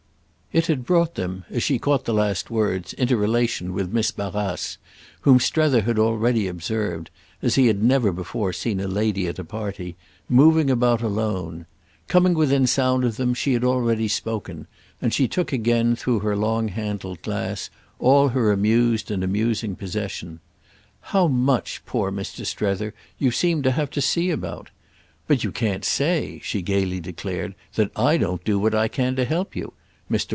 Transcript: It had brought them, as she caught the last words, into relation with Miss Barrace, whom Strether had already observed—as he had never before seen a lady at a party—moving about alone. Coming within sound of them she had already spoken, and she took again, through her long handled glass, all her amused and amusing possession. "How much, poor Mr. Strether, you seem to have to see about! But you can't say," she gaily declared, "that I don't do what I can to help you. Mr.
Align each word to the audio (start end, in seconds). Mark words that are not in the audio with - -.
It 0.53 0.65
had 0.67 0.83
brought 0.85 1.15
them, 1.15 1.45
as 1.49 1.63
she 1.63 1.79
caught 1.79 2.03
the 2.03 2.13
last 2.13 2.51
words, 2.51 2.91
into 2.93 3.15
relation 3.15 3.71
with 3.71 3.93
Miss 3.93 4.11
Barrace, 4.11 4.77
whom 5.21 5.39
Strether 5.39 5.83
had 5.83 5.97
already 5.97 6.45
observed—as 6.49 7.55
he 7.55 7.67
had 7.67 7.81
never 7.81 8.11
before 8.11 8.51
seen 8.51 8.81
a 8.81 8.87
lady 8.89 9.27
at 9.29 9.39
a 9.39 9.45
party—moving 9.45 10.69
about 10.69 11.01
alone. 11.01 11.67
Coming 12.09 12.33
within 12.33 12.67
sound 12.67 13.05
of 13.05 13.15
them 13.15 13.33
she 13.33 13.53
had 13.53 13.63
already 13.63 14.09
spoken, 14.09 14.67
and 15.01 15.13
she 15.13 15.25
took 15.25 15.53
again, 15.53 15.95
through 15.95 16.19
her 16.19 16.35
long 16.35 16.67
handled 16.67 17.21
glass, 17.21 17.69
all 17.97 18.27
her 18.29 18.51
amused 18.51 19.09
and 19.09 19.23
amusing 19.23 19.77
possession. 19.77 20.41
"How 20.99 21.29
much, 21.29 21.81
poor 21.85 22.11
Mr. 22.11 22.45
Strether, 22.45 22.93
you 23.17 23.31
seem 23.31 23.61
to 23.63 23.71
have 23.71 23.89
to 23.91 24.01
see 24.01 24.29
about! 24.31 24.69
But 25.27 25.45
you 25.45 25.53
can't 25.53 25.85
say," 25.85 26.41
she 26.43 26.61
gaily 26.61 26.99
declared, 26.99 27.55
"that 27.75 27.89
I 27.95 28.17
don't 28.17 28.43
do 28.43 28.59
what 28.59 28.75
I 28.75 28.89
can 28.89 29.15
to 29.15 29.23
help 29.23 29.55
you. 29.55 29.71
Mr. 29.71 29.71